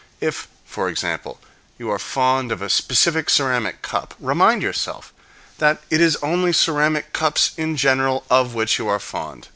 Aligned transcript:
If, 0.19 0.47
for 0.65 0.89
example, 0.89 1.39
you 1.77 1.91
are 1.91 1.99
fond 1.99 2.51
of 2.51 2.59
a 2.63 2.71
specific 2.71 3.29
ceramic 3.29 3.83
cup, 3.83 4.15
remind 4.19 4.63
yourself 4.63 5.13
that 5.59 5.79
it 5.91 6.01
is 6.01 6.15
only 6.23 6.53
ceramic 6.53 7.13
cups 7.13 7.51
in 7.55 7.77
general 7.77 8.25
of 8.27 8.55
which 8.55 8.79
you 8.79 8.87
are 8.87 8.97
fond. 8.99 9.49